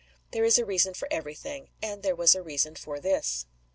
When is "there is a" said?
0.31-0.65